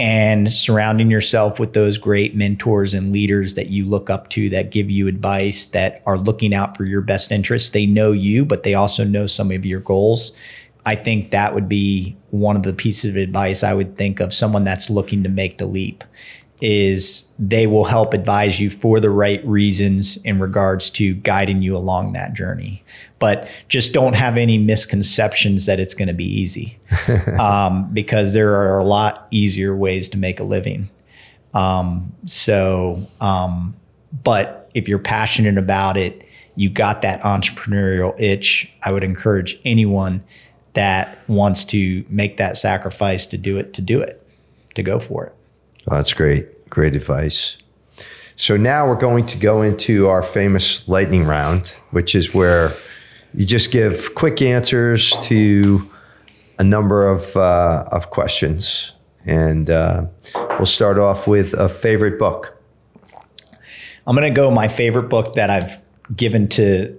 [0.00, 4.70] And surrounding yourself with those great mentors and leaders that you look up to that
[4.70, 7.68] give you advice, that are looking out for your best interests.
[7.68, 10.32] They know you, but they also know some of your goals.
[10.86, 14.32] I think that would be one of the pieces of advice I would think of
[14.32, 16.02] someone that's looking to make the leap
[16.60, 21.76] is they will help advise you for the right reasons in regards to guiding you
[21.76, 22.84] along that journey.
[23.18, 26.78] But just don't have any misconceptions that it's going to be easy
[27.38, 30.90] um, because there are a lot easier ways to make a living.
[31.54, 33.74] Um, so, um,
[34.22, 38.70] but if you're passionate about it, you got that entrepreneurial itch.
[38.82, 40.22] I would encourage anyone
[40.74, 44.26] that wants to make that sacrifice to do it, to do it,
[44.74, 45.34] to go for it.
[45.88, 46.68] Oh, that's great.
[46.68, 47.56] Great advice.
[48.36, 52.70] So now we're going to go into our famous lightning round, which is where
[53.34, 55.90] you just give quick answers to
[56.58, 58.92] a number of, uh, of questions.
[59.26, 62.56] And uh, we'll start off with a favorite book.
[64.06, 65.78] I'm going to go my favorite book that I've
[66.16, 66.98] given to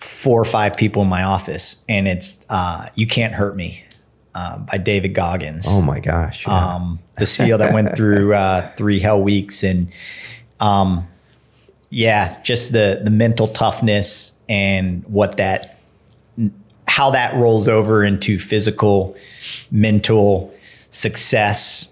[0.00, 3.84] four or five people in my office, and it's uh, You Can't Hurt Me
[4.34, 5.66] uh, by David Goggins.
[5.68, 6.46] Oh my gosh!
[6.46, 6.74] Yeah.
[6.74, 9.92] Um, the SEAL that went through uh, three hell weeks, and
[10.60, 11.06] um,
[11.90, 15.78] yeah, just the the mental toughness and what that
[16.88, 19.16] how that rolls over into physical,
[19.70, 20.52] mental
[20.90, 21.88] success.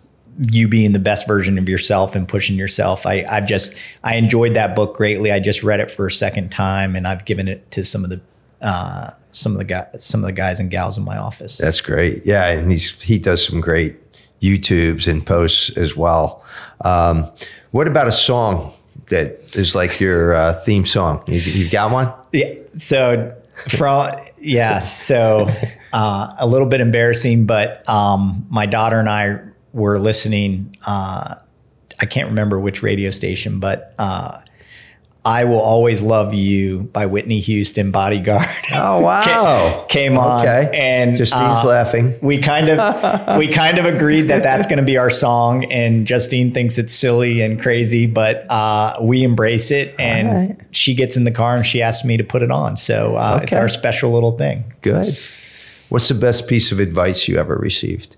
[0.53, 3.05] You being the best version of yourself and pushing yourself.
[3.05, 5.30] I, I've just I enjoyed that book greatly.
[5.32, 8.11] I just read it for a second time, and I've given it to some of
[8.11, 8.20] the
[8.62, 11.59] uh, some of the guys, some of the guys and gals in my office.
[11.59, 12.24] That's great.
[12.24, 13.97] Yeah, and he's he does some great
[14.41, 16.45] YouTubes and posts as well.
[16.83, 17.31] Um,
[17.70, 18.72] what about a song
[19.07, 21.22] that is like your uh, theme song?
[21.26, 22.12] You, you've got one?
[22.33, 22.55] Yeah.
[22.76, 23.35] So
[23.68, 25.51] from yeah, so
[25.93, 29.41] uh, a little bit embarrassing, but um, my daughter and I
[29.72, 30.76] were listening.
[30.87, 31.37] Uh,
[32.01, 34.41] I can't remember which radio station, but uh,
[35.24, 38.46] I Will Always Love You by Whitney Houston Bodyguard.
[38.72, 39.84] Oh wow.
[39.88, 40.70] came, on okay.
[40.72, 42.18] and Justine's uh, laughing.
[42.22, 46.06] We kind of we kind of agreed that that's going to be our song and
[46.06, 50.60] Justine thinks it's silly and crazy but uh, we embrace it and right.
[50.70, 52.76] she gets in the car and she asks me to put it on.
[52.76, 53.44] So uh, okay.
[53.44, 54.72] it's our special little thing.
[54.82, 55.18] Good.
[55.88, 58.16] What's the best piece of advice you ever received?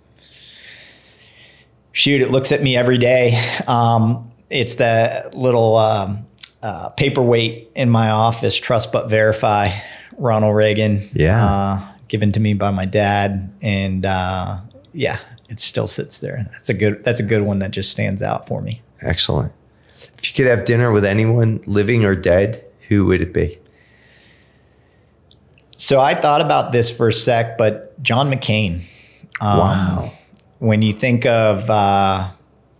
[1.92, 3.42] Shoot, it looks at me every day.
[3.66, 6.26] Um, it's the little um,
[6.62, 9.78] uh, paperweight in my office, Trust But Verify,
[10.16, 11.08] Ronald Reagan.
[11.12, 11.44] Yeah.
[11.44, 13.52] Uh, given to me by my dad.
[13.62, 14.60] And uh,
[14.92, 16.46] yeah, it still sits there.
[16.52, 18.82] That's a good that's a good one that just stands out for me.
[19.00, 19.52] Excellent.
[20.18, 23.58] If you could have dinner with anyone living or dead, who would it be?
[25.76, 28.84] So I thought about this for a sec, but John McCain.
[29.40, 30.12] Um, wow.
[30.58, 32.30] When you think of uh,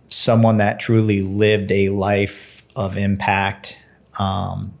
[0.07, 3.79] someone that truly lived a life of impact,
[4.19, 4.73] um,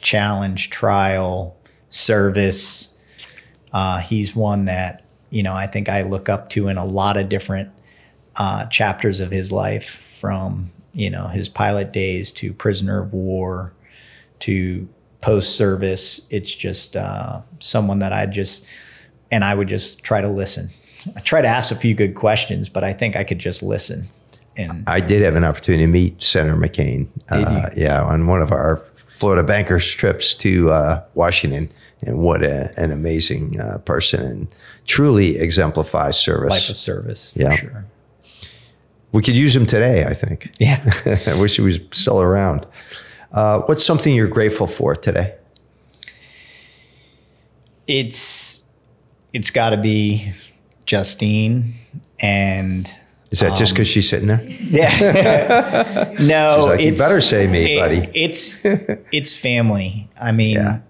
[0.00, 1.56] challenge, trial,
[1.88, 2.88] service.
[3.72, 7.16] Uh, he's one that you know I think I look up to in a lot
[7.16, 7.70] of different
[8.36, 9.88] uh, chapters of his life,
[10.20, 13.72] from you know his pilot days to prisoner of war
[14.40, 14.88] to
[15.20, 16.20] post service.
[16.30, 18.64] It's just uh, someone that I just
[19.30, 20.70] and I would just try to listen.
[21.16, 24.08] I try to ask a few good questions, but I think I could just listen.
[24.56, 27.08] And I did have an opportunity to meet Senator McCain.
[27.28, 31.70] Uh, yeah, on one of our Florida bankers trips to uh, Washington,
[32.06, 34.54] and what a, an amazing uh, person and
[34.86, 36.50] truly exemplifies service.
[36.50, 37.56] Life of service, yeah.
[37.56, 37.84] Sure.
[39.12, 40.52] We could use him today, I think.
[40.58, 40.82] Yeah.
[41.26, 42.66] I wish he was still around.
[43.32, 45.34] Uh, what's something you're grateful for today?
[47.86, 48.62] It's
[49.32, 50.32] it's got to be
[50.86, 51.74] Justine
[52.20, 52.92] and
[53.34, 54.40] is that um, just because she's sitting there?
[54.74, 56.14] Yeah.
[56.20, 58.08] no, like, you better say me, it, buddy.
[58.14, 60.08] It's it's family.
[60.20, 60.80] I mean, yeah.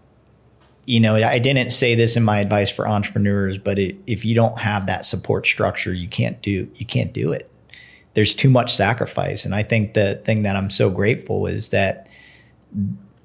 [0.85, 4.35] you know, I didn't say this in my advice for entrepreneurs, but it, if you
[4.35, 7.51] don't have that support structure, you can't do you can't do it.
[8.13, 12.11] There's too much sacrifice, and I think the thing that I'm so grateful is that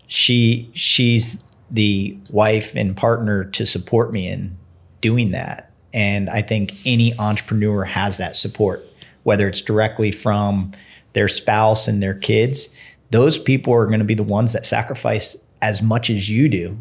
[0.08, 4.58] she she's the wife and partner to support me in
[5.02, 5.72] doing that.
[5.94, 8.89] And I think any entrepreneur has that support
[9.30, 10.72] whether it's directly from
[11.14, 12.70] their spouse and their kids,
[13.12, 16.76] those people are going to be the ones that sacrifice as much as you do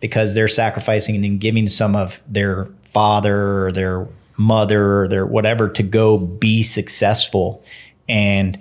[0.00, 5.68] because they're sacrificing and giving some of their father or their mother or their whatever
[5.68, 7.62] to go be successful
[8.08, 8.58] and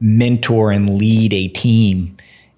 [0.00, 2.16] mentor and lead a team.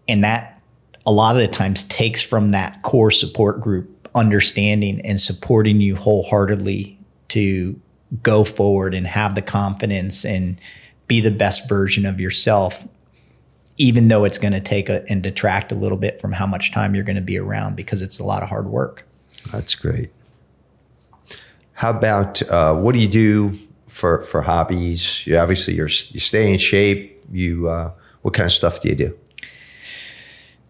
[0.08, 0.58] And that
[1.04, 5.96] a lot of the times takes from that core support group understanding and supporting you
[5.96, 6.98] wholeheartedly
[7.28, 7.78] to
[8.22, 10.60] go forward and have the confidence and
[11.08, 12.86] be the best version of yourself
[13.76, 16.72] even though it's going to take a, and detract a little bit from how much
[16.72, 19.06] time you're going to be around because it's a lot of hard work.
[19.50, 20.10] That's great.
[21.72, 23.58] How about uh, what do you do
[23.88, 25.26] for for hobbies?
[25.26, 27.20] You obviously you're you stay in shape.
[27.32, 27.90] You uh,
[28.22, 29.18] what kind of stuff do you do?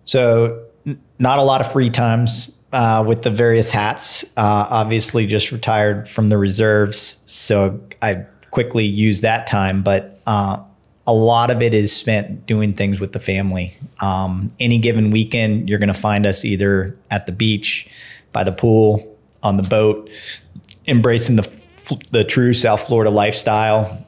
[0.06, 4.24] So, n- not a lot of free times uh, with the various hats.
[4.36, 9.82] Uh, obviously, just retired from the reserves, so I quickly use that time.
[9.84, 10.58] But uh,
[11.06, 13.76] a lot of it is spent doing things with the family.
[14.00, 17.88] Um, any given weekend, you're going to find us either at the beach,
[18.32, 20.10] by the pool, on the boat,
[20.88, 21.48] embracing the
[22.10, 24.04] the true South Florida lifestyle,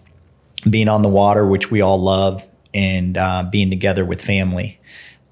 [0.68, 2.44] being on the water, which we all love,
[2.74, 4.80] and uh, being together with family.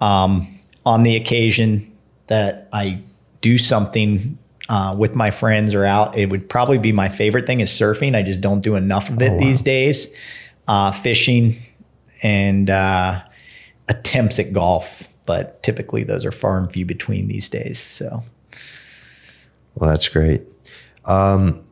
[0.00, 1.90] Um, on the occasion
[2.26, 3.02] that I
[3.44, 4.38] do something
[4.70, 8.16] uh, with my friends or out, it would probably be my favorite thing is surfing.
[8.16, 9.40] I just don't do enough of it oh, wow.
[9.40, 10.14] these days.
[10.66, 11.62] Uh, fishing
[12.22, 13.20] and uh,
[13.88, 17.78] attempts at golf, but typically those are far and few between these days.
[17.78, 18.22] So,
[19.74, 20.40] well, that's great.
[21.04, 21.62] Um,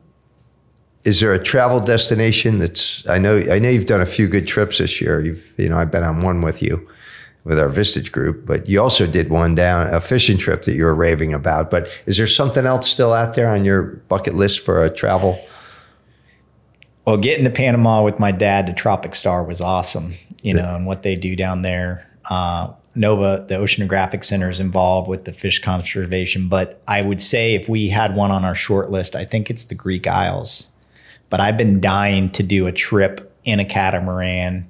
[1.05, 4.45] is there a travel destination that's I know I know you've done a few good
[4.45, 5.21] trips this year.
[5.21, 6.87] You've you know I've been on one with you
[7.43, 10.85] with our Vistage group, but you also did one down a fishing trip that you
[10.85, 11.69] were raving about.
[11.69, 15.39] But is there something else still out there on your bucket list for a travel?
[17.05, 20.85] Well, getting to Panama with my dad to Tropic Star was awesome, you know, and
[20.85, 22.09] what they do down there.
[22.29, 26.47] Uh, NOVA, the Oceanographic Center, is involved with the fish conservation.
[26.47, 29.65] But I would say if we had one on our short list, I think it's
[29.65, 30.69] the Greek Isles
[31.33, 34.69] but I've been dying to do a trip in a catamaran.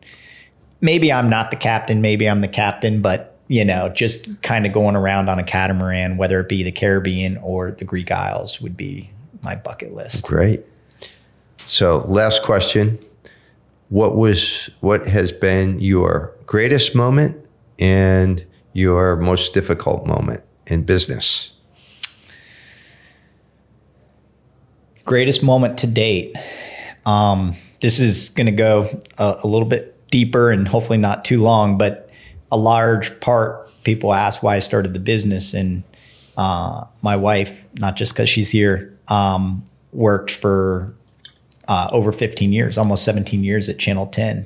[0.83, 4.73] Maybe I'm not the captain, maybe I'm the captain, but you know, just kind of
[4.73, 8.77] going around on a catamaran, whether it be the Caribbean or the Greek Isles, would
[8.77, 9.09] be
[9.43, 10.25] my bucket list.
[10.25, 10.61] Great.
[11.57, 12.99] So, last question:
[13.89, 17.37] What was what has been your greatest moment
[17.79, 21.53] and your most difficult moment in business?
[25.05, 26.35] greatest moment to date.
[27.05, 31.41] Um, this is going to go a, a, little bit deeper and hopefully not too
[31.41, 32.07] long, but
[32.51, 35.55] a large part people ask why I started the business.
[35.55, 35.81] And
[36.37, 40.93] uh, my wife, not just because she's here, um, worked for
[41.67, 44.45] uh, over 15 years, almost 17 years at Channel 10.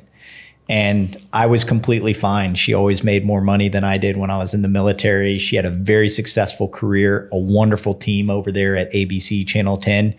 [0.69, 2.55] And I was completely fine.
[2.55, 5.37] She always made more money than I did when I was in the military.
[5.37, 10.15] She had a very successful career, a wonderful team over there at ABC Channel 10.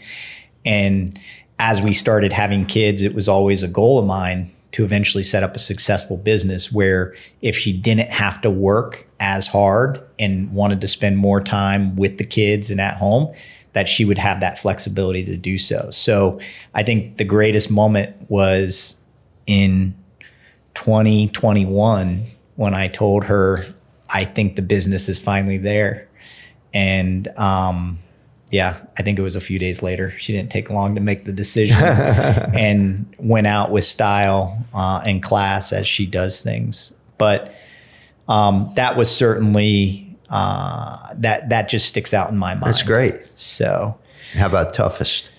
[0.66, 1.18] And
[1.58, 5.42] as we started having kids, it was always a goal of mine to eventually set
[5.42, 10.80] up a successful business where if she didn't have to work as hard and wanted
[10.80, 13.32] to spend more time with the kids and at home,
[13.72, 15.88] that she would have that flexibility to do so.
[15.90, 16.40] So
[16.74, 19.00] I think the greatest moment was
[19.46, 19.94] in
[20.74, 23.66] 2021 when I told her
[24.10, 26.08] I think the business is finally there.
[26.72, 27.98] And um,
[28.50, 30.10] yeah, I think it was a few days later.
[30.18, 35.22] She didn't take long to make the decision and went out with style uh, and
[35.22, 36.94] class as she does things.
[37.18, 37.54] But
[38.28, 42.66] um, that was certainly uh, that that just sticks out in my mind.
[42.66, 43.28] That's great.
[43.34, 43.98] So,
[44.34, 45.30] how about toughest?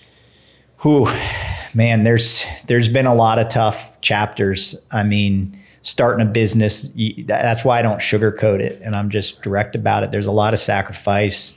[0.78, 1.08] Who,
[1.74, 4.76] man, there's there's been a lot of tough chapters.
[4.90, 6.92] I mean, starting a business,
[7.26, 10.10] that's why I don't sugarcoat it, and I'm just direct about it.
[10.10, 11.54] There's a lot of sacrifice.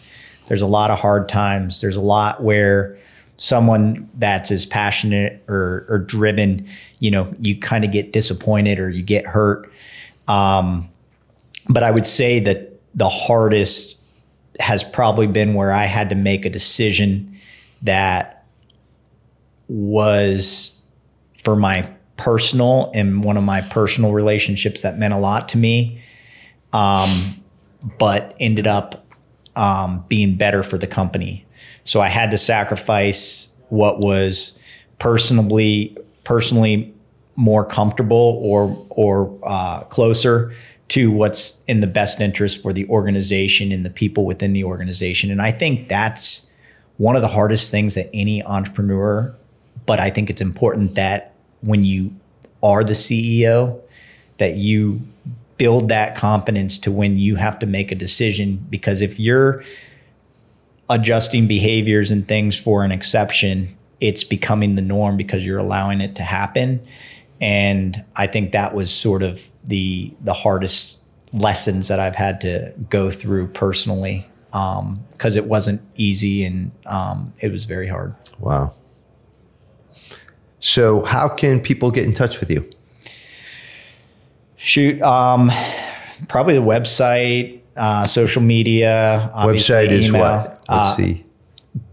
[0.47, 1.81] There's a lot of hard times.
[1.81, 2.97] There's a lot where
[3.37, 6.67] someone that's as passionate or, or driven,
[6.99, 9.71] you know, you kind of get disappointed or you get hurt.
[10.27, 10.89] Um,
[11.67, 13.97] but I would say that the hardest
[14.59, 17.37] has probably been where I had to make a decision
[17.81, 18.45] that
[19.67, 20.77] was
[21.43, 26.01] for my personal and one of my personal relationships that meant a lot to me,
[26.71, 27.43] um,
[27.97, 29.02] but ended up
[29.55, 31.45] um, being better for the company.
[31.83, 34.57] So I had to sacrifice what was
[34.99, 36.93] personally personally
[37.35, 40.53] more comfortable or or uh, closer
[40.89, 45.31] to what's in the best interest for the organization and the people within the organization.
[45.31, 46.49] And I think that's
[46.97, 49.35] one of the hardest things that any entrepreneur
[49.85, 52.13] but I think it's important that when you
[52.61, 53.79] are the CEO
[54.37, 55.01] that you
[55.57, 58.65] build that confidence to when you have to make a decision.
[58.69, 59.63] Because if you're
[60.89, 66.15] adjusting behaviors and things for an exception it's becoming the norm because you're allowing it
[66.15, 66.85] to happen.
[67.39, 70.99] And i think that was sort of the the hardest
[71.31, 77.33] lessons that i've had to go through personally because um, it wasn't easy and um,
[77.39, 78.13] it was very hard.
[78.39, 78.73] Wow.
[80.59, 82.69] So how can people get in touch with you
[84.63, 85.51] Shoot, um,
[86.29, 89.29] probably the website, uh, social media.
[89.35, 90.21] Website is email.
[90.21, 90.63] what?
[90.69, 91.25] Let's uh, see.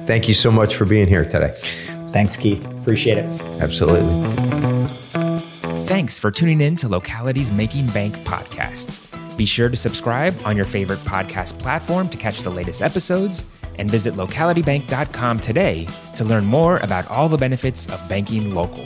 [0.07, 1.55] thank you so much for being here today.
[2.12, 2.64] Thanks, Keith.
[2.80, 3.42] Appreciate it.
[3.61, 4.07] Absolutely.
[5.86, 9.36] Thanks for tuning in to Locality's Making Bank podcast.
[9.36, 13.44] Be sure to subscribe on your favorite podcast platform to catch the latest episodes
[13.79, 18.85] and visit localitybank.com today to learn more about all the benefits of banking local.